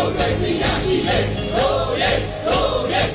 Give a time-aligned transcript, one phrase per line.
[0.00, 1.18] မိုကရေစီရရှိလေ
[1.54, 3.08] တို့ရဲ့တို့ရဲ့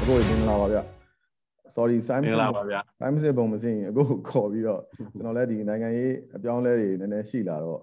[0.00, 0.78] အခုမင်္ဂလာပါဗျ
[1.74, 4.82] sorry ဆိုင်းမင်္ဂလာပါဗျာဆိုင်းမစစ်ပုံမစင်ရင်အခုခေါ်ပြီးတော့
[5.14, 7.80] ကျွန်တော်လည်းဒီနိုင်ငံရေးအပြောင်းအလဲတွေနည်းနည်းရှိလာတော့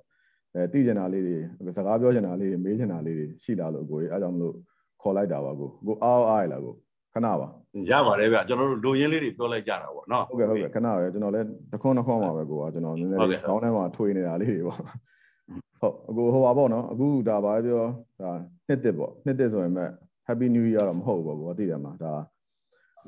[0.55, 1.37] အဲသိကျင်တာလေးတွေ
[1.77, 4.55] စကားပြောချင်တာလေးတွေမေးချင်တာလေးတွေရှိလာလို့ကိုကြီးအဲကြောင့်မလို့
[5.01, 6.73] ခေါ်လိုက်တာပါကိုကိုအားအားရလားကို
[7.13, 7.47] ခဏပါ
[7.91, 17.83] ရပါတယ်ဗျာကျွန်တော်တို့လူရင်းလေးတွေပြောလိုက်ကြတာပေါ့နော်ဟုတ်ကဲ့ဟုတ်ကဲ့ခဏပဲကျွန်တော်လည်းတစ်ခွန်းတစ်ခွန်းပါပဲကိုကကျွန်တော်နည်းနည်းဟုတ်ကဲ့လေးခေါင်းထဲမှာထွေနေတာလေးတွေပေါ့ဟုတ်အခုဟိုပါပေါ့နော်အခုဒါပါပဲပြော
[18.21, 18.31] ဒါ
[18.67, 19.89] နှစ်တစ်ပေါ့နှစ်တစ်ဆိုရင်မဲ့
[20.27, 22.13] Happy New Year တော့မဟုတ်ဘူးပေါ့ကိုကသိတယ်မှာဒါ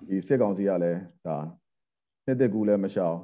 [0.08, 1.38] ဒီစစ်ကောင်စီကလည်းဒါ
[2.25, 3.17] နှစ်တစ်ကူလည်းမရှောင်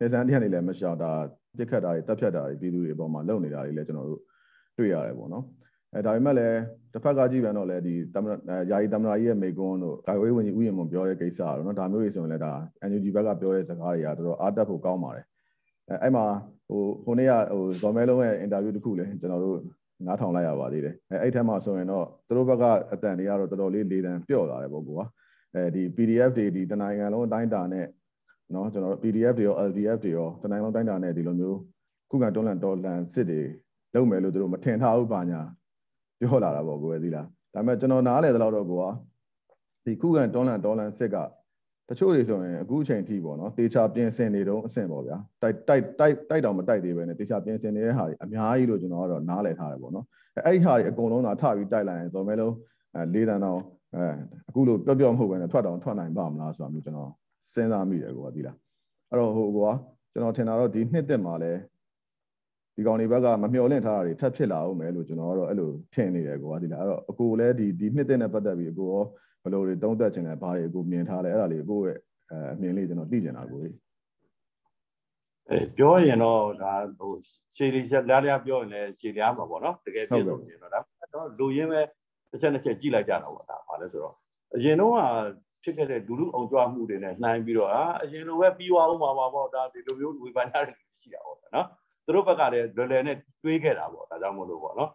[0.00, 1.12] နေစမ်းတရားနေလည်းမရှောင်ဒါ
[1.58, 4.20] ပြစ်ခတ်တာတွေတပ်ဖြတ်တာတွေပြည်သူတွေအပေါ်မှာလုပ်နေတာတွေလည်းကျွန်တော်တို့
[4.78, 5.44] တွေ့ရတယ်ပေါ့နော်
[5.94, 6.58] အဲဒါပေမဲ့လည်း
[6.92, 12.52] တစ်ဖက်ကကြည့်ပြန်တော့လည်းဒီတမနာယာယီတမနာကြီးရဲ့မိကွန်းတို့ဒါဝေးဝင်ကြီးဥယျာဉ်မွန်ပြောတဲ့ကိစ္စကတော့နော်ဒါမျိုးတွေဆိုရင်လည်းဒါ
[12.90, 15.24] NUG ဘက်ကပြောတဲ့စကားတွေကတော်တော်အားတက်ဖို့ကောင်းပါတယ်
[15.88, 16.24] အဲအဲ့မှာ
[16.68, 19.58] ဟိုဟိုနေ့ကဟိုဇော်မဲလုံးရဲ့အင်တာဗျူးတစ်ခုလည်းကျွန်တော်တို့
[20.06, 25.02] နားထောင်လိုက်ရပါသေးတယ်အဲအဲ့ထက်မှဆိုရင်တော့သူတို့ဘက်ကအတန်တွေကတော့တော်တော်လေးလေးတန်ပြော့လာတယ်ပေါ့ကွာ
[25.54, 27.86] အဲဒီ PDF တွေဒီတနိုင်ငံလုံးအတိုင်းအတာနဲ့
[28.54, 31.58] နော်ကျွန်တော်တို့ PDF တွေရော LDF တွေရောတနိုင်ငံလုံးအတိုင်းအတာနဲ့ဒီလိုမျိုး
[32.10, 33.42] ခုခံတွန်းလှန်တော်လှန်စစ်တွေ
[33.94, 35.40] လုပ်မယ်လို့သူတို့မထင်ထားဘူးပါညာ
[36.20, 38.86] ပြောလာတာပေါ့ကိုယ်ပဲသိလားဒါပေမဲ့ကျွန်တော်နားလေသလောက်တော့ကွာ
[39.84, 41.16] ဒီခုခံတွန်းလှန်တော်လှန်စစ်က
[41.88, 52.54] တချို့တွေဆိုရင်အခုအချိန်ထိပေါ့နော်တေချာပြင်ဆင်နေတော့အဆင့်ပေါ့ဗျာတိုက်တိုက်တိုက်တိုက်တောင်မတိုက်သေးပဲနဲ့တေချာပြင်ဆင်နေတဲ့ဟာတွေအများကြီးလို့ကျွန်တော်ကတော့နားလည်ထားတယ်ပေါ့နော်အဲအဲ့ဒီဟာတွေအကုန်လုံးသာထပြီးတိုက်လိုက်ရင်ဆိုမဲ့လုံး
[52.94, 53.60] အဲလေးတန်းတော့
[53.94, 54.06] အဲ
[54.48, 57.10] အခုလို့ပြောပြောမဟုတ်ပဲနဲ့ထွက်တောင်ထွက်နိုင်ပါမလားဆိုတာမျိုးကျွန်တော်
[57.56, 58.56] စဉ်းစားမိတယ်ကွာဒီလား
[59.10, 59.70] အဲ့တော့ဟိုကွာ
[60.12, 61.52] ကျွန်တော်ထင်တာတော့ဒီနှစ်သက်မှာလဲ
[62.74, 69.04] ဒီကောင်တွေဘက်ကမမျှော်လင့်ထားတာတွေထပ်ဖြစ်လာအောင်မယ်လို့ကျွန်တော်ကတော့အဲ့လိုထင်နေတယ်ကွာဒီလားအဲ့တော့အကိုလည်းဒီဒီနှစ်သက်နဲ့ပတ်သက်ပြီးအကိုရော
[69.42, 71.98] ဘယ်လိုတွေသုံးသပ်ချင်လဲဘာတွေအကိုမြင်ထားလဲအဲ့ဒါလေးအကိုရဲ့
[72.30, 73.76] အဲအမြင်လေးကျွန်တော်သိချင်တာကိုကြီး
[75.50, 77.12] အဲပြောရင်တော့ဒါဟို
[77.54, 80.80] ခြေလေးချက်လားလားပြောရင်လည်းခြေလားမှာပေါ့နော်တကယ်ပြည့်စုံနေတော့ဒါ
[81.14, 81.80] တော့လူရင်းပဲ
[82.30, 84.14] တစ်ချက်တစ်ချက်ကြည့်လိုက်ကြတာပေါ့ဒါဘာလဲဆိုတော့
[84.54, 84.98] အရင်တော့က
[85.62, 91.66] ဖြစ်ခဲ့တဲ့လူလူအောင်ကြွားမှုတွေနဲ့နှိုင်းပြီးတော့အာအရင်လိုပဲပြီးသွားအောင်ပါပါပေါ့ဒါဒီလိုမျိုးဝေဖန်ကြတယ်ရှိတာပေါ့နော်
[92.04, 94.90] သူတို့ဘက်ကလည်းလွယ်လွယ်နဲ့တွေးခဲ့တာပေါ့ဒါကြောင့်မို့လို့ပေါ့နော်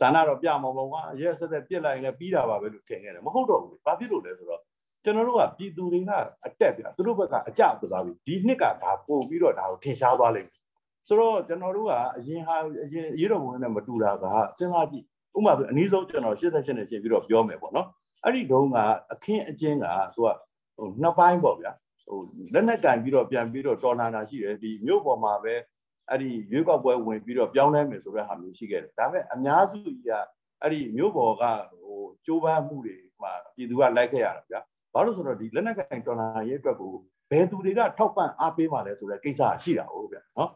[0.00, 4.60] ဇာနာတော့ပြမှာပေါ့ကွာရဲဆက်ဆက်ပြစ်လိုက်ရင်လည်းပြီးတာပါပဲလို့ထင်ခဲ့တယ်မဟုတ်တော့ဘူးဘာဖြစ်လို့လဲဆိုတော့
[5.04, 6.10] ကျွန်တော်တို့ကပြည်သူတွေက
[6.46, 10.56] အတက်ပြသူတို့ဘက်ကအကြပသွားပြီဒီနှစ်ကဒါပို့ပြီးတော့ဒါကိုထင်ရှားသွားလိမ့်မယ်
[11.08, 14.24] ဆိုတော့ကျွန်တော်တို့ကအရင်ဟာအရင်ရေးတော်ပုံနဲ့မတူတာက
[14.58, 15.04] စဉ်းစားကြည့်
[15.36, 17.86] ဥပမာဆိုအနည်းဆုံးကျွန်တော်88နဲ့ရှင်းပြီးတော့ပြောမယ်ပေါ့နော်
[18.24, 18.78] အဲ့ဒီတုန်းက
[19.12, 20.28] အခင်းအကျင်းကသူက
[20.76, 21.72] ဟိုနှစ်ပိုင်းပေါ့ဗျာ
[22.06, 22.18] ဟို
[22.54, 25.54] လက်နဲ့ကန်ပြီးတော့ပြန်ပြီးတော့တော်နာနာရှိတယ်ဒီမြို့ပေါ်မှာပဲ
[26.10, 30.10] အဲ့ဒီရွေးကောက်ပွဲဝင်ပြီးတော့ပြောင်းလဲမယ်ဆိုတဲ့ဟာမျိုးရှိခဲ့တယ်ဒါပေမဲ့အများစုကြီးက
[30.62, 34.60] အဲ့ဒီမြို့ပေါ်ကဟိုကြိုးပမ်းမှုတွေမှာပြည်သူကလိုက်ခဲ့ရတာဗျာ
[34.94, 36.92] ဘာလို့ဆိုတော့ဒီလက်နက်ကင်တော်နာရေးအတွက်ကို
[37.30, 40.50] ဘယ်သူတွေကထောက်ပံ့အားပေးပါလဲဆိုတဲ့ကိစ္စရှိတာဟုတ်ဗျာနော်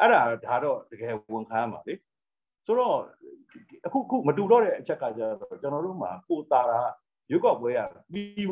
[0.00, 1.94] အဲ့ဒါဒါတော့တကယ်ဝန်ခံရမှာလေ
[2.66, 2.96] ဆိုတော့
[3.86, 6.80] အခုခုမတူတော့တဲ့အချက်ကကျတော့ကျွန်တော်တို့မှာပိုတာတာ
[7.30, 7.78] ရွေးကောက်ပွဲရ
[8.12, 8.46] ပြီး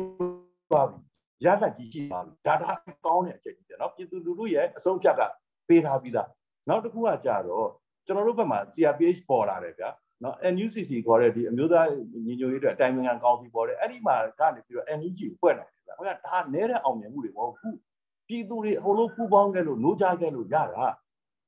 [0.69, 0.99] သွားပြီ
[1.45, 2.71] ရလက်ကြီးရှိပါပြီဒါဒါ
[3.05, 5.21] ကောင်းတဲ့အချက်ကြီးတယ်နော်ပြည်သူလူထုရဲ့အဆုံးဖြတ်က
[5.67, 6.29] ပေးထားပြီးသား
[6.67, 7.67] နောက်တစ်ခုကကြတော့
[8.05, 9.89] ကျွန်တော်တို့ဘက်မှာ CRPH ပေါ်လာတယ်ဗျာ
[10.23, 11.87] နော် NUCC ခေါ်တဲ့ဒီအမျိုးသား
[12.25, 17.77] ညီညွတ်ရေးအတွက်အတိုင်းအမြံကောင်စီပေါ်တယ်အဲ့ဒီမှာကနေပြီးတော့ NUG ကိုဖွဲ့နိုင်တယ်ဗျာဟုတ်ကဲ့ဒါနဲတဲ့အောင်မြင်မှုတွေမဟုတ်ဘူး
[18.27, 20.85] ပြည်သူတွေဟိုလိုပူပေါင်းခဲ့လို့노ကြခဲ့လို့ရတာ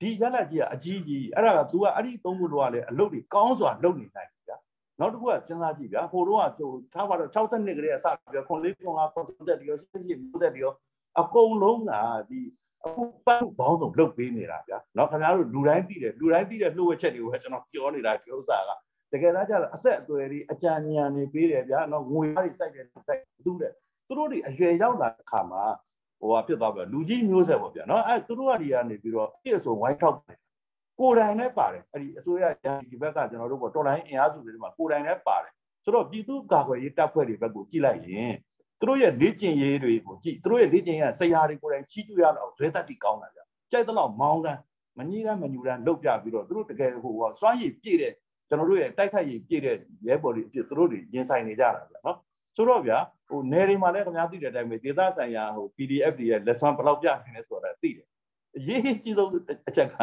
[0.04, 4.58] ဒီရလက်ကြီးကအကြီးကြီးအဲ့ဒါက तू ကအဲ့ဒီသုံးခုတော့လည်းအလုပ်တွေကောင်းစွာလုပ်နေနိုင်ပြီဗျာ
[5.00, 10.74] နောက်တစ်ခုကစဉ်းစားကြည့်ဗျာဟိုတော့ကဟိုထားပါတော့60နှစ်ကလေးအစပြီးခွန်လေးခွန်ငါခွန်သက်တရောစစ်စစ်မိုးသက်တရော
[11.20, 11.92] အကုန်လုံးက
[12.30, 12.40] ဒီ
[12.86, 18.70] အခုပတ်ဘောင်းဆုံးလုပ်ပေးနေတာဗျာနောက်ခင်ဗျားတို့လူတိုင်းသိတယ်လူတိုင်းသိတဲ့လှုပ်ဝက်ချက်တွေကိုပဲကျွန်တော်ပြောနေတာဒီဥစ္စာက
[19.12, 23.74] တကယ်တမ်းကျတော့အဆက်အသွယ်တွေအကြံဉာဏ်တွေပေးတယ်ဗျာနော်ငွေတွေစိုက်တယ်စိုက်တူးတယ်
[24.08, 25.64] သူတို့တွေအရွယ်ရောက်လာတဲ့အခါမှာ
[26.20, 30.38] ဟိုဟာဖြစ်သွားပြီလူကြီးမျိုးဆက်ပေါ့ဗျာနော်အဲသူတို့ကဒီကနေပြီးတော့ပြည့်စုံဝိုင်းထောက်တယ်
[31.00, 32.44] ကိုယ်တိုင်လည်းပါတယ်အဲ့ဒီအစိုးရ
[32.90, 38.34] ဒီဘက်ကကျွန်တော်တို့ပေါ့တော်လိုင်းအင်အားစုတွေမှာကိုယ်တိုင်လည်းပါတယ်ဆိုတော့ပြည်သူ့ကာကွယ်ရေးတပ်ဖွဲ့တွေဘက်ကိုကြည့်လိုက်ရင်
[38.80, 44.60] သူတို့ရဲ့လေ့ကျင့်ရေးတွေကိုကြည့်သူတို့ရဲ့လေ့ကျင့်ရေးဆရာတွေကိုယ်တိုင်ချီးကျူးရအောင်ဇွဲတက်တီကောင်းတာဗျာကြိုက်တော့မောင်းတန်း
[44.98, 48.14] မညီတန်းမညူတန်းလုတ်ပြပြီးတော့သူတို့တကယ်ဟိုကစွမ်းရည်ပြည့်တဲ့
[48.48, 49.76] ကျွန်တော်တို့ရဲ့တိုက်ခိုက်ရည်ပြည့်တဲ့
[50.08, 52.18] ရဲဘော်တွေအဖြစ်သူတို့တွေရင်ဆိုင်နေကြတာဗျာနော်
[52.56, 52.98] ဆိုတော့ဗျာ
[53.34, 58.08] ဟိုနယ်တွေမှာလည်းခင်ဗျားသိတဲ့အတိုင်းပဲဒေသဆိုင်ရာဟို PDF တွေရဲ့လက်စွမ်းဘယ်လောက်ပြနိုင်လဲဆိုတာသိတယ်
[58.58, 59.30] အရေးကြီးဆုံး
[59.70, 59.98] အချက်က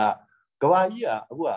[0.63, 1.51] ကဘာကြီးကအခုက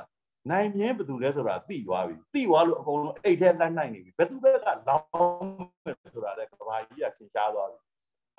[0.51, 5.47] နိုင်မြင်းဘယ်သူလဲဆိုတာသိသွားပြီသိသွားလို့အကုန်လုံးအိတ်ထဲလိုက်နိုင်နေပြီဘယ်သူဘက်ကလောင်း
[5.85, 7.79] မယ်ဆိုတာလည်းကဘာကြီးကထင်ရှားသွားပြီ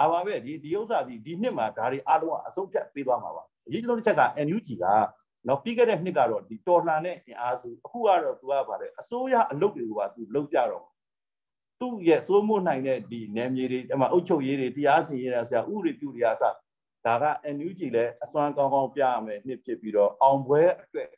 [0.01, 4.85] အပါပဲဒီဒီဥစ္စာဒီဒီနှစ်မှာဒါတွေအားလုံးကအဆုံးဖြတ်ပေးသွားမှာပါအရေးကြီးဆုံးတစ်ချက်က NUG က
[5.49, 10.85] နော်ပြီးခဲ့တဲ့နှစ်ကတော့ဒီတော်လှန်တဲ့အင်အားစုအခုကတော့သူကဗါတယ်အစိုးရအလုပ်တွေကသူလုပ်ကြတော့
[11.81, 16.43] သူ့ရဲ့စိုးမိုးနိုင်တဲ့ဒီနယ်မြေတွေအမှအုပ်ချုပ်ရေးတွေတရားစီရင်ရဆရာဥပဒေပြုတွေအစ
[17.07, 17.25] ဒါက
[17.57, 21.09] NUG လည်းအစွမ်းကောင်းကောင်းပြရမယ်နှစ်ဖြစ်ပြီးတော့အောင်ပွဲအတွက်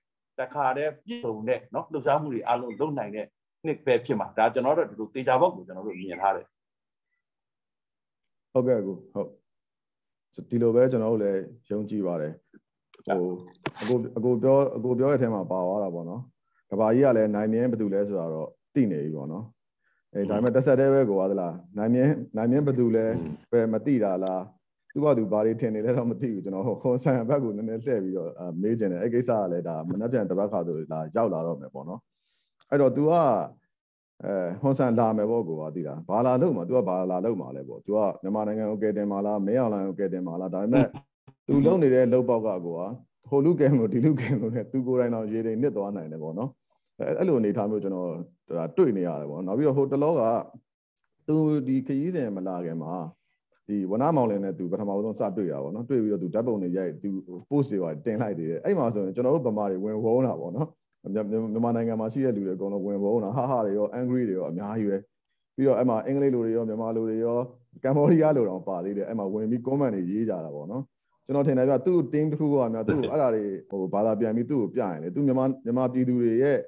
[0.41, 3.27] တခါတည်းပြည်စုံတဲ့နော်လှုပ်ရှားမှုတွေအလုံးလုပ်နိုင်တဲ့
[3.65, 6.47] နှစ်ပဲဖြစ်မှာဒါကျွန်တော်တို့ဒီလိုတေချာဘောက်ကိုကျွန်တော်တို့မြင်ထားတယ်
[8.53, 9.29] ဟုတ်ကဲ့ကူဟုတ်
[10.51, 12.33] ဒီလိုပဲကျွန်တော်တို့လည်းယုံကြည်ပါတယ်
[13.07, 13.31] ဟို
[13.83, 16.23] အကိုအကိုပြောအကိုပြောတဲ့အထဲမှာပါသွားတာပေါ့နော်
[16.71, 19.45] ကဘာကြီးကလည်းနိုင်မြဲဘယ်သူလဲဆိုတာတော့သိနေပြီပေါ့နော်
[20.16, 22.06] အဲဒါပေမဲ့တစ်ဆက်တည်းပဲကိုသွားသလားနိုင်မြဲ
[22.36, 23.06] နိုင်မြဲဘယ်သူလဲ
[23.52, 24.42] ပဲမသိတာလား
[24.94, 28.30] သူကသူဘာတွေထင်နေလဲတော့မသိဘူးကျွန်တော်ခွန်ဆန်ဘက်ကိုနည်းနည်းလှည့်ပြီးတော့
[28.62, 32.00] မေးကျင်တယ်အဲ့ကိစ္စကလည်းဒါမနှက်ပြန်တပတ်ခါဆိုလာရောက်လာတော့မယ်ပေါ့နော်
[32.70, 33.12] အဲ့တော့ तू က
[34.24, 40.88] အဲဟွန်ဆန်လာမယ်ပေါ့ကိုကသိလားဘာလာလို့မှာ तू ကဘာလာလို့မှာလဲပေါ့ तू ကမြန်မာနိုင်ငံကိုကယ်တင်မှာလားမဲအောင်လိုင်းကိုကယ်တင်မှာလားဒါပေမဲ့
[41.48, 42.82] तू လုံနေတဲ့လုံပေါက်ကကိုက
[43.30, 46.50] ဟိုလူကဲလို့ဒီလူကဲလို့နဲ့ तू ကိုယ်တိုင်တော့ရေတွေနစ်သွားနိုင်တယ်ပေါ့နော်
[47.00, 48.10] အဲအဲ့လိုအနေထားမျိုးကျွန်တော်
[48.49, 50.23] ဒါတွေ့နေရတယ်ပေါ့နောက်ပြီးတော့ဟိုတလောက
[51.29, 51.35] तू
[51.67, 52.95] ဒီခရီးစဉ်မလာခင်မှာ
[53.69, 57.11] ဒီဝနာမောင်လင်းနဲ့သူပထမဆုံးစတွေ့တာပေါ့နော်တွေ့ပြီးတော့သူဓာတ်ပုံတွေရိုက်သူ
[57.51, 60.69] post တွေပါတင်လိုက်သေးတယ်အဲ့မှာဆိုရင်ကျွန်တော်တို့ဗမာတွေဝင်ဝုန်းတာပေါ့နော်
[61.15, 61.19] မြ
[61.59, 64.97] န်မာနိုင်ငံမှာရှိတဲ့လူတွေအကုန်လုံးဝင်ဝုန်းတာဟာဟာတွေရော angry တွေရောအများကြီးပဲ
[65.57, 67.39] ပြီးတော့အဲ့မှာအင်္ဂလိပ်လူတွေရောမြန်မာလူတွေရော
[67.85, 70.83] ကမ္ဘောဒီးယားလူတော်ပါသေးတယ်အဲ့မှာဝင်ပြီး comment တွေရေးကြတာပေါ့နော်
[71.27, 76.61] ကျွန်တော်ထင်တယ်ပြသူ့ team တစ်ခုကများသူ့အဲ့ဒါတွေဟိုဘာသာပြန်ပြီးသူ့ကိုပြရင်လေသူမြန်မာမြန်မာပြည်သူတွေရဲ့သ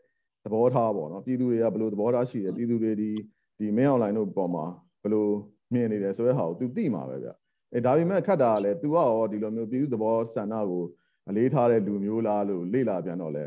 [0.53, 3.11] ဘောထားပေါ့နော်ပြည်သူတွေကဘယ်လိုသဘောထားရှိတယ်ပြည်သူတွေဒီ
[3.59, 4.65] ဒီ main online တို့ပေါ်မှာ
[5.01, 5.27] ဘယ်လို
[5.73, 7.27] မြင်နေတယ်ဆိုတဲ့ဟာကို तू သိမှာပဲဗျ
[7.73, 10.83] အဲဒါပေမဲ့ခတ်တာကလည်း तू ကရောဒီလိုမျိုးပြည်သူသဘောဆန္ဒကို
[11.29, 13.45] အလေးထားတဲ့လူမျိုးလားလို့လေ့လာပြန်တော့လဲ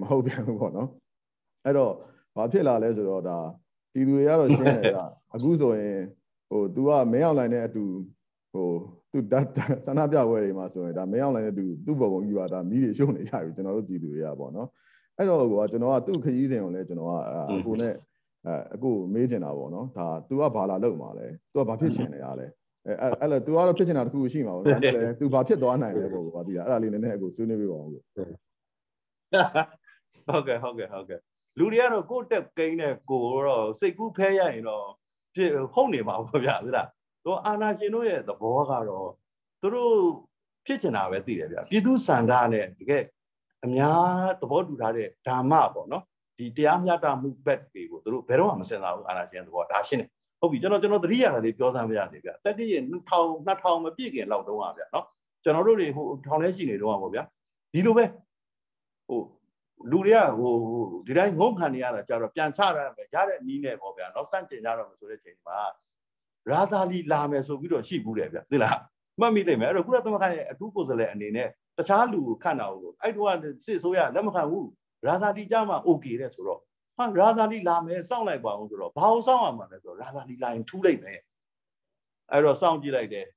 [0.00, 0.88] မဟုတ်ပြန်ဘူးပေါ့နော်
[1.64, 1.92] အဲ့တော့
[2.36, 3.38] ဘာဖြစ်လာလဲဆိုတော့ဒါ
[3.92, 5.00] ပြည်သူတွေကတော့ရှင်းတယ်ဗျ
[5.34, 5.98] အခုဆိုရင်
[6.50, 7.84] ဟို तू ကမင်းအောင်လိုင်းနဲ့အတူ
[8.52, 8.68] ဟို
[9.10, 9.16] तू
[9.86, 14.68] ဆန္ဒပြပွဲတွေမှာဆိုရင်ဒါမင်းအောင်လိုင်းနဲ့ तू သူ့ဘုံကြီးပါဒါမီးတွေရှုံနေကြပြီကျွန်တော်တို့ပြည်သူတွေကပေါ့နော်
[15.16, 17.12] အဲ့တော့ကွာကျွန်တော်ကသူ့ခရီးစဉ်ကိုလည်းကျွန်တော်က
[17.50, 17.94] အခုနဲ့
[18.46, 22.46] အဲအခုမေးချင်တာပေါ့နော်ဒါ तू ကဘာလာလုပ်မှာလဲ तू ကဘာဖြစ်ချင်နေရလဲ
[22.86, 28.04] အဲအဲ့လေ तू ကတော့ဖြစ်ချင်တာတခုရှိမှာပေါ့ဒါနဲ့လေ तू ဘာဖြစ်သွားနိုင်လဲပေါ့ကွာဒီကအဲ့ဒါလေးနည်းနည်းအခုဆွေးနွေးပြပါအောင်လို့
[30.26, 31.20] ဟုတ်ကဲ့ဟုတ်ကဲ့ဟုတ်ကဲ့
[31.58, 34.86] လူတွေကတော့ကိုယ့်တက်ကိန်းနဲ့ကိုတော့စိတ်ကူးဖဲရရင်တော့
[35.34, 36.88] ဖြစ်ဟုတ်နေပါဘူးဗျာဟုတ်လား
[37.24, 39.08] တော့အာနာရှင်တို့ရဲ့သဘောကတော့
[39.60, 39.94] သူတို့
[40.66, 43.02] ဖြစ်ချင်တာပဲသိတယ်ဗျာပြည်သူစန္ဒနဲ့တကယ်
[43.63, 46.03] အများသဘောတူထားတဲ့ဓမ္မပေါ့နော်
[46.37, 50.09] ဒီတရားမျှတမှုဘက်တွေကိုသူတို့ဘယ်တော့မှမစင်စားဘူးအာဏာရှင်သဘောဒါရှင်းတယ်
[50.39, 55.05] ဟုတ်ပြီကျွန်တော်ကျွန်တော်သတိရတာလေးပြောစမ်းပြရစီဗျတက်တည့်ရ2000 2000မပြည့်ခင်လောက်တုန်းကဗျနော်
[55.43, 57.23] ကျွန်တော်တို့တွေဟိုထောင်ထဲရှိနေတော့ပါဗျာ
[57.73, 58.05] ဒီလိုပဲ
[59.07, 59.19] ဟို
[59.91, 60.53] လူတွေကဟို
[61.07, 65.59] ဒီတိုင်းငုံခံနေရတာကြတော့ပြန်ချရမယ်ရတဲ့နီးနဲ့ပေါ့ဗျာနော်စန့်ကျင်ကြတော့မယ်ဆိုတဲ့ချိန်မှာ
[66.49, 68.79] ရာဇာလီလာမယ်ဆိုပြီးတော့ရှိဘူးတယ်ဗျသိလား
[69.19, 73.35] မှတ်မိသိမယ်အဲ့တော့ကုလသမဂ္ဂရဲ့အထူးကိုယ်စားလှယ်အနေနဲ့ တခြားလူကိုခန့်တာကိုအဲ့တော့
[73.65, 74.69] စစ်ဆိုးရလက်မခံဘူး
[75.05, 76.59] ရာဇာတိကြမှာ okay တဲ့ဆိုတော့
[76.97, 81.19] ဟာရာဇာတိလာမယ်စောင့်လိုက်ပါအောင်ဆိုတော့ဘာအောင်စောင့်ရမှာလဲဆိုတော့ရာဇာတိလာရင်ထူးလိုက်မယ်
[82.31, 83.27] အဲ့တော့စောင့်ကြည့်လိုက်တယ်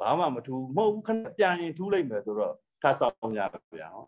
[0.00, 3.40] ဘာမှမထူးမဟုတ်ဘူးခဏပြန်ရင်ထူးလိုက်မယ်ဆိုတော့ထပ်ဆောင်ကြ
[3.78, 4.06] ဗျာနော်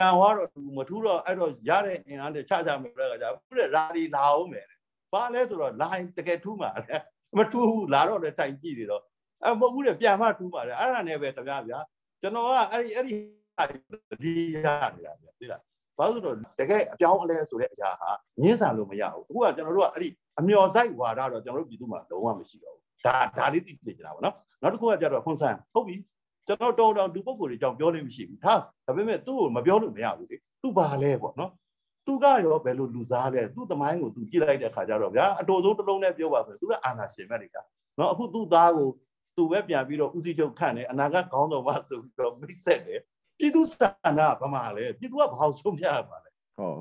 [0.00, 4.66] ကံဝါတော့သူမထူးတော့အဲ့တော့ရတဲ့အင်အားနဲ့ချချမယ်တဲ့ကကြာခုတဲ့ရာဒီလာအောင်မယ်
[5.12, 6.96] ဘာလဲဆိုတော့လိုင်းတကယ်ထူးမှာလေ
[7.38, 9.02] မထူးဘူးလာတော့လည်းတိုင်ကြည့်နေတော့
[9.44, 11.78] အဲ့မဟုတ်ဘူးတဲ့ပြန်မှထူးပါလေအဲ့ဒါနဲ့ပဲခင်ဗျာဗျာ
[12.22, 13.14] ကျွန်တော်ကအဲ့ဒီအဲ့ဒီ
[14.22, 14.32] ဒီ
[14.64, 15.62] ရနေတာဗျာသိလား
[15.98, 18.10] ဘာလို့ဆိုတော့တကယ်အပြောင်းအလဲဆိုတဲ့အရာဟာ
[18.42, 20.08] ညှင်းဆန်လို့မရဘူးအခုကကျွန်တော်တို့ကအဲ့ဒီ
[20.40, 25.96] အမျော်ဆိုင်ဝါဒတော့ကျွန်တော်တို့ပြည်သူမှာလုံးဝမရှိတော့ဘူးဒါဒါလေးသိနေကြတာပေါ့နော်နောက်တစ်ခုကကြတော့ခွန်ဆန်ဟုတ်ပြီ
[26.46, 28.54] ကျွန်တော်တော်တော်လူပုဂ္ဂိုလ်တွေကြောင့်ပြောလို့မရှိဘူးဒါ
[28.86, 31.50] ဒါပေမဲ့သူ့ကိုမပြောလို့မရဘူးလေသူ့ဘာလဲပေါ့နော်
[32.06, 37.56] သူကရောဘယ်လိုလူစားလဲသူ့သမိုင်းကိုသူကြည့်လိုက်တဲ့အခါကျတော့ဗျာအတော်ဆုံးတစ်လုံးနဲ့ပြောပါဆိုသူကအာနာရှင်ပဲလေက
[37.98, 38.88] နော်အခုသူ့သားကို
[39.40, 43.00] သူပဲပြန်ပြီးတော့ဦးစီးချုပ်ခန့်တယ်အနာဂတ်ခေါင်းဆောင်မဆိုပြီးတော့မိတ်ဆက်တယ်
[43.38, 46.30] ပြည်သူစန္ဒဗမာလဲပြည်သူကဘာလို့ဆုံးဖြတ်ရမှာလဲ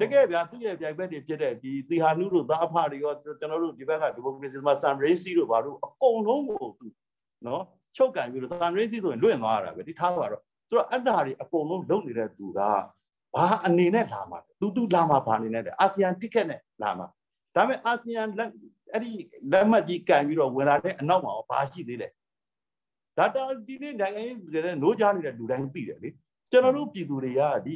[0.02, 6.88] တကယ်ဗျာသူ့ရဲ့ပြိုင်ဘက်တွေဖြစ်တဲ့ဒီသီဟာနုတို့သားအဖတွေရောကျွန်တော်တို့ဒီဘက်ကဒီမိုကရေစီမှာဆန်ရေးစီတို့ဘာလို့အကုန်လုံးကိုသူ
[7.46, 7.64] နော်
[7.98, 12.60] ချုပ်ကန်ပြီးတော့ဆန်ရေးစီဆိုရင်လွင့်သွားတာပဲဒီထားပါတော့သူတို့အတ္တတွေအကုန်လုံးလုံနေတဲ့သူက
[13.36, 17.08] ဘာအနေနဲ့လာမှာလဲသူသူလာမှာဘာအနေနဲ့လဲအာဆီယံတစ်ခက်နဲ့လာမှာ
[17.56, 18.50] ဒါပေမဲ့အာဆီယံလက်
[18.94, 19.12] အဲ့ဒီ
[19.52, 22.08] လက်မှတ်ကြီးကန်ပြီးတော့ဝင်လာတဲ့အနောက်မှာဘာရှိသေးလဲ
[23.19, 26.11] ဒါတော့ဒီနေ့နိုင်ငံရေးတွေနဲ့노ကြားနေတဲ့လူတိုင်းသိတယ်လေ
[26.51, 27.75] ကျွန်တော်တို့ပြည်သူတွေကဒီ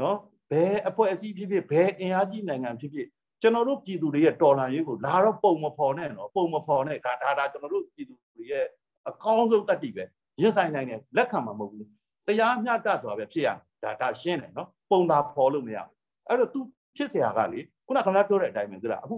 [0.00, 0.16] နော်
[0.50, 3.08] ဘယ်အဖွဲ့အစည်းဖြစ်ဖြစ်ဘယ်အင်အားကြီးနိုင်ငံဖြစ်ဖြစ်
[3.42, 8.64] ကျွန်တော်တို့ပြည်သူတွေရဲ့တော်လှန်ရေးကိုလာတော့ပုံမဖော်နဲ့နော်ပုံမဖော်နဲ့ဒါဒါဒါကျွန်တော်တို့ပြည်သူတွေရဲ့
[9.08, 10.04] အကောင်းဆုံးတတ်တည်ပဲ
[10.40, 11.88] ရင်ဆိုင်နိုင်တယ်လက်ခံမှာမဟုတ်ဘူး
[12.26, 13.48] တရားမျှတစွာပဲဖြစ်ရ
[13.84, 15.94] ဒါဒါရှင်းတယ်နော်ပုံသာဖော်လို့မရဘူး
[16.28, 16.60] အဲ့တော့ तू
[16.96, 19.16] ဖြစ်เสียကလေခုနကခင်ဗျားပြောတဲ့အတိုင်းပဲသိလားအခု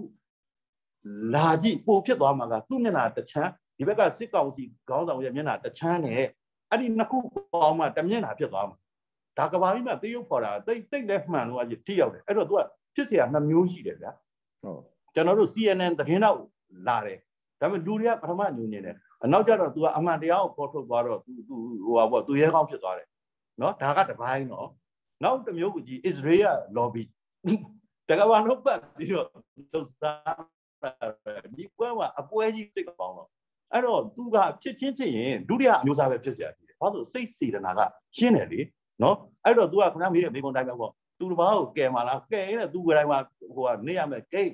[1.35, 6.25] လာကြည့်ပိုဖြစ်သွားမှာကသူ့မျက်နှာတစ်ချမ်း ဒီဘက်ကစစ်ကောင်စီခေါင်းဆောင်ရဲ့မျက်နှာတစ်ချမ်းနဲ့
[6.69, 8.77] အဲ့ဒီနှစ်ခုပေါင်းမှတစ်မျက်နှာဖြစ်သွားမှာ
[9.37, 12.59] ဒါကဘာကြီးမှသေရုပ်ဖော်တာတိတ်တိတ်လည်းမှန်လို့အကြီးထိရောက်တယ်အဲ့တော့ तू က
[12.95, 14.11] ဖြစ်เสียနှမျိုးရှိတယ်ဗျာ
[14.63, 14.81] ဟုတ်
[15.13, 16.37] ကျွန်တော်တို့ CNN သတင်းတော့
[16.87, 17.19] လာတယ်
[17.59, 23.07] ဒါပေမဲ့လူတွေကပထမညူနေတယ်အနောက်ကျတော့ तू ကအမှန်တရားကိုပေါ်ထုတ်သွားတော့ तू तू ဟိုပါပေါ့ तू ရဲကောင်းဖြစ်သွားတယ်
[23.61, 24.67] နော်ဒါကတပိုင်းနော်
[25.23, 27.03] နောက်တစ်မျိုးကကြီး Israel lobby
[28.09, 29.27] တကဘာလို့ပတ်ပြီးတော့
[29.73, 30.35] သုစား
[31.57, 33.29] ဒီကွမ်းကအပွဲကြီးစိတ်ကောင်းတော့
[33.73, 37.79] အဲ့တော့ तू ကဖြစ်ချင်းဖြစ်ရင်ဒုတိယအမျိုးသားပဲဖြစ်เสียရှိတယ်ဘာလို့စိတ်စေတနာက
[38.17, 38.61] ရှင်းတယ်လေ
[39.01, 43.19] နော်အဲ့တော့ तू ကခဏမေးတယ်မိကွန်တိုင်းပဲပေါ့ तू တဘာကိုကယ်မလားကယ်ရင်လည်း तू ကိုယ်တိုင်မှာ
[43.55, 44.51] ဟိုကနေရမယ်ကိတ်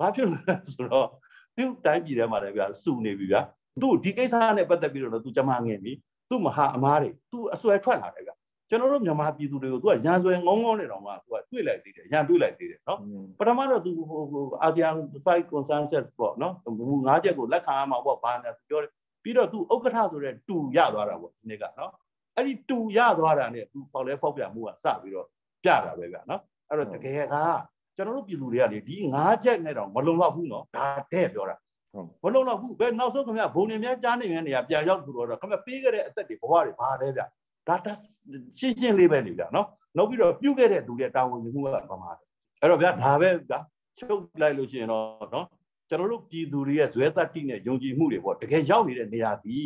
[0.00, 1.08] ဘာဖြစ်လို့လဲဆိုတော့
[1.56, 3.40] သူ့တိုင်းပြည်ထဲမှာလည်းဗျာစုနေပြီဗျာ
[3.80, 5.92] သူ့ဒီကိစ္စနဲ့ပတ်သက်ပြီးတော့ तू ကြမှားငင်ပြီ
[6.30, 8.33] သူ့မဟာအမားတွေ तू အစွဲထွက်လာတယ်ဗျာ
[8.69, 12.99] ကျွန်တော်တို့မြန်မာပြည်သူတွေကိုသူကရန်ဆွဲငုံငုံနေတော့မှသူကတွေ့လိုက်သေးတယ်ရန်တွေ့လိုက်သေးတယ်နော်
[13.39, 14.89] ပထမတော့သူဟိုအာဆီယံ
[15.25, 18.91] five consensus ပေါ့နော်မူ၅ချက်ကိုလက်ခံရမှာပေါ့ဘာနဲ့ပြောတယ်
[19.23, 21.91] ပြီးတော့သူဥက္ကဋ္ဌဆိုတဲ့တူရသွားတာပေါ့ဒီနေ့ကနော်
[22.35, 25.27] အဲ့ဒီတူရသွားတာနဲ့သူပေါက်လဲပေါက်ပြမှုကစပြီးတော့
[25.63, 27.35] ပြတာပဲဗျာနော်အဲ့တော့တကယ်က
[27.95, 31.55] ကျွန်တော်တို့ပြည်သူတွေကလေဒီ၅ချက်နဲ့တော့မလုံလောက်ဘူးနော်ဒါတဲ့ပြောတာ
[32.23, 37.25] မလုံလောက်ဘူးဘယ်နောက်ဆုံးခင်ဗျဘုံနေများကြားနေနေနေရပြန်ရောက်သူတော့ခင်ဗျပေးခဲ့တဲ့အသက်တွေဘဝတွေဘာလဲဗျာ
[37.67, 37.87] ဒါတ
[38.57, 39.67] ရှင်းရှင်းလေးပဲလေဗျာနော်
[39.97, 42.07] နောက်ပြီးတော့ပြုတ်ခဲ့တဲ့သူတွေတာဝန်ယူမှုကဘာမှ
[42.61, 43.59] အဲ့တော့ဗျာဒါပဲဗျာ
[43.99, 45.45] ချုပ်လိုက်လို့ရှိရင်တော့နော်
[45.89, 49.57] ကျွန်တော်တို့ပြည်သူတွေရဲ့ဇွဲတတိနဲ့ယုံကြည်မှုတွေပေါ့တကယ်ရောက်နေတဲ့နေရာဒီ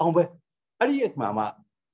[0.00, 0.22] အောင်ပဲ
[0.78, 1.44] အဲ့ဒီအမှန်မှ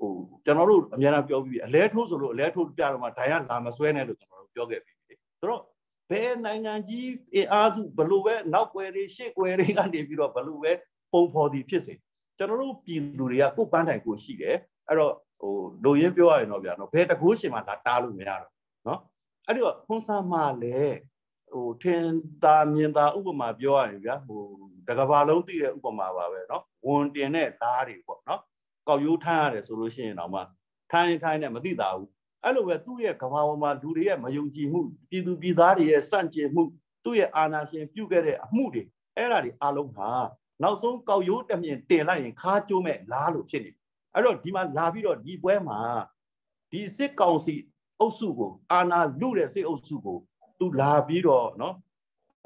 [0.01, 0.13] ဟို
[0.45, 5.63] ကျွန်တော်တို့အများအားပြောပြီးအလဲထိုးဆိုလို့အလဲထိုးပြတော့မှဒိုင်ကလာမဆွဲနဲ့လို့ကျွန်တော်တို့ပြောခဲ့ပြီးပြီဆိုတော့
[6.11, 10.73] ဘယ်နိုင်ငံကြီးအင်အားစုဘလို့ပဲနောက်ွယ်တွေရှေ့ွယ်တွေကနေပြီးတော့ဘလို့ပဲ
[11.13, 11.95] ပုံဖော်သည်ဖြစ်စေ
[12.38, 14.57] ကျွန်တော်တို့ပြည်သူတွေကကိုယ်ပန်းတိုင်ကိုရှိတယ်
[14.88, 18.53] အဲ့တော့ဟိုလိုရင်းပြောရရင်တော့ဗျာနော်ဘယ်တကူရှင်မှဒါတားလို့မရတော့
[18.88, 19.00] နော်
[19.47, 20.99] အဲ့တော့ခွန်ဆာမလည်း
[21.53, 22.03] ဟိုထင်
[22.43, 24.41] သာမြင်သာဥပမာပြောရရင်ဗျာဟို
[24.88, 28.41] တကဘာလုံးသိတဲ့ဥပမာပါပဲနော်ဝန်တင်တဲ့သားတွေပေါ့နော်
[28.88, 30.41] ကောက်ရိုးထမ်းရတယ်ဆိုလို့ရှိရင်တော့မှ
[30.91, 32.11] ထိုင်းထိုင်းနဲ့မသိတာဘူး
[32.43, 36.62] အဲ့လိုပဲသူ့ရဲ့ကဘာပေါ်မှာလူတွေရဲ့မယုံကြည်မှုပြည်သူပြည်သားတွေရဲ့စန့်ကျင်မှု
[37.05, 38.83] သူ့ရဲ့အာဏာရှင်ပြုတ်ခဲ့တဲ့အမှုတွေ
[39.17, 40.11] အဲ့ဒါတွေအလုံးဟာ
[40.64, 43.71] နောက်ဆုံးကောက်ရိုးတမြင်တင်လိုက်ရင်ခါကျိုးမဲ့လားလို့ဖြစ်နေ
[44.14, 45.78] အဲ့တော့ဒီမှာလာပြီးတော့ဒီပွဲမှာ
[46.71, 47.54] ဒီစစ်ကောင်စီ
[48.00, 50.18] အုပ်စုကိုအာဏာလုတဲ့စစ်အုပ်စုကို
[50.59, 51.75] သူလာပြီးတော့နော်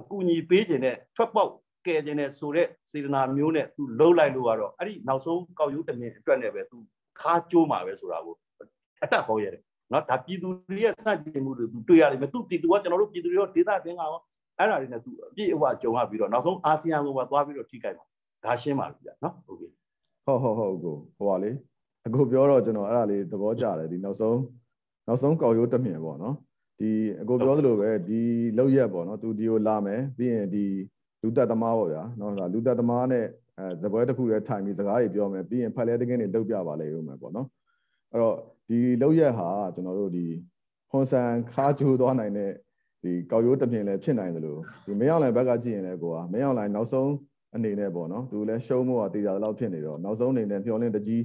[0.00, 1.52] အကူအညီပေးခြင်းနဲ့ထွက်ပေါက်
[1.86, 6.78] ကယ်ခြင်းနဲ့ဆိုတဲ့စေတနာမျိုးနဲ့သူလှုပ်လိုက်လို့ကတော့အဲ့ဒီနောက်ဆုံးကောက်ရိုးတမြင်အတွက်နဲ့ပဲသူ
[7.20, 8.34] ခါကျိုးမှာပဲဆိုတာကို
[9.02, 14.20] အတက်ပေါရတယ်နော်ဒါပြည်သူတွေရဲ့စတင်မှုတွေသူတွေ့ရလိမ့်မယ်သူပြည်သူကကျွန်တော်တို့ပြည်သူတွေရောဒေသတွင်းကရော
[14.58, 18.04] အဲ့ဒါတွေနဲ့သူအပြည့်အဝကြုံရပြီးတော့နောက်ဆုံးအာဆီယံကိုပါသွားပြီးတော့ထိခိုက်မှာ
[18.44, 19.68] ဒါရှင်းပါပြီဗျာနော်ဟုတ်ပြီ
[20.26, 21.50] ဟုတ်ဟုတ်ဟုတ်ကိုဟိုပါလေ
[22.06, 24.38] အကိုပြောတော့ကျွန်တော်အဲ့ဒါလေးသဘောကျတယ်ဒီနောက်ဆုံး
[25.06, 26.34] နောက်ဆုံးကောက်ရိုးတမြင်ပေါ့နော်
[26.80, 28.20] ဒီအကိုပြောသလိုပဲဒီ
[28.58, 30.64] လောက်ရက်ပေါ့နော်သူဒီကိုလာမယ်ပြီးရင်ဒီ
[31.22, 33.24] လူသက်သမားပေါ့ဗျာနော်ဒါလူသက်သမားနဲ့
[33.58, 37.46] အဲဇပွဲတစ်ခုတည်းထိုင်ပြီးစကားတွေပြောမယ်ပြီးရင်ဖက်လဲတကင်းတွေလုတ်ပြပါလေဦးမယ်ပေါ့နော်
[38.12, 38.36] အဲ့တော့
[38.68, 40.26] ဒီလောက်ရက်ဟာကျွန်တော်တို့ဒီ
[40.90, 42.52] ဟွန်ဆန်ခါချိုးသွားနိုင်တဲ့
[43.02, 47.12] ဒီကောက်ရိုးတမြင်လည်းဖြစ်နိုင်တယ်လို့ဒီမရောက်လိုက်ဘက်ကကြည့်ရင်လည်းကိုကမရောက်လိုက်နောက်ဆုံး
[47.54, 51.22] အနေနဲ့ပေါ့နော်သူလည်းရှုံးမှုကတေချာတဲ့လောက်ဖြစ်နေတော့နောက်ဆုံးအနေနဲ့မျောလင်းတကြီး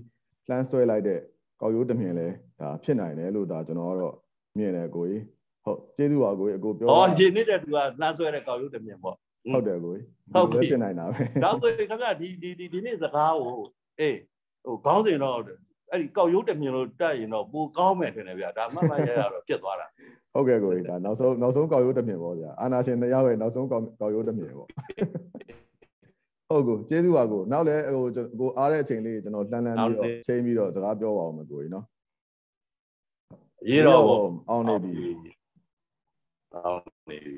[0.49, 1.19] လှမ်းဆွဲလိုက်တဲ့
[1.61, 2.27] ကောက်ရိုးတမြင်လဲ
[2.59, 4.15] ဒါဖြစ်နိုင်တယ်လို့ဒါကျွန်တော်ကတော့
[4.57, 5.23] မြင်တယ်ကိုကြီး
[5.65, 9.15] ဟုတ်ကျေးဇူးပါကိုကြီးအကိုပြောဟောရှင်နေတဲ့သူကလှမ်းဆွဲတဲ့ကောက်ရုပ်တမြင်ပေါ့
[9.53, 13.59] ဟုတ်တယ်ကိုကြီးဟုတ်ပြီဖြစ်နိုင်တာပဲဒါဆိုရင်ခင်ဗျဒီဒီဒီဒီနေ့စကားကို
[13.99, 14.17] အေး
[14.65, 15.35] ဟိုခေါင်းစဉ်တော့
[15.91, 19.87] အဲ့ဒီကောက်ရုပ်တမြင်လို့တက်ရင်တော့ပိုကောင်းမယ်ထင်တယ်ဗျာဒါမှတ်မှတ်ရရတော့ဖြစ်သွားတာ
[20.33, 24.69] ဟုတ်ကဲ့ကိုကြီးဒါနောက်ဆုံးနောက်ဆုံးကောက်ရိုးတမြင်ပေါ့ဗျာအာနာရှင်တရားရဲ့နောက်ဆုံးကောက်ကောက်ရိုးတမြင်ပေါ့
[26.49, 31.85] ဟုတ်ကိုကျေးဇူးပါကိုနောက်လည်းဟိုကျွန်ကိုအားတဲ့အချိန်လေးကျွန်တော်လှမ်းလှမ်းပြီးတော့ချိန်ပြီးတော့စကားပြောပါအောင်မယ်ကိုကြီးနော်
[33.69, 34.93] ရေးတော့ပေါ့အောင်နေပြီ
[36.55, 37.37] အောင်နေပြီ